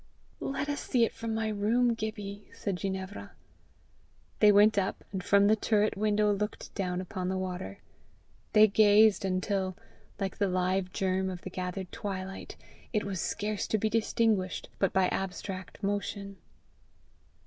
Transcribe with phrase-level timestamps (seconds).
[0.39, 3.33] "Let us see it from my room, Gibbie," said Ginevra.
[4.39, 7.77] They went up, and from the turret window looked down upon the water.
[8.53, 9.77] They gazed until,
[10.19, 12.55] like the live germ of the gathered twilight,
[12.91, 16.37] it was scarce to be distinguished but by abstract motion.